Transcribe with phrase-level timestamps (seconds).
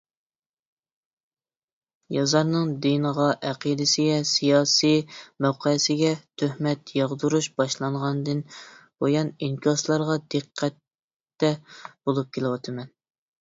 [2.15, 4.97] يازارنىڭ دىنىغا، ئەقىدىسىگە، سىياسىي
[5.47, 11.53] مەۋقەسىگە تۆھمەت ياغدۇرۇش باشلانغاندىن بۇيان ئىنكاسلارغا دىققەتتە
[12.09, 12.91] بولۇپ كېلىۋاتىمەن.